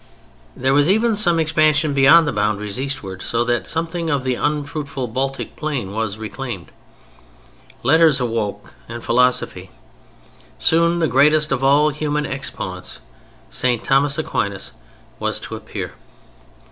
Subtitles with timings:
[0.55, 5.09] There was even some expansion beyond the boundaries eastward, so that something of the unfruitful
[5.09, 6.71] Baltic Plain was reclaimed.
[7.83, 9.69] Letters awoke and Philosophy.
[10.57, 12.99] Soon the greatest of all human exponents,
[13.51, 13.83] St.
[13.83, 14.71] Thomas Aquinas,
[15.19, 15.93] was to appear.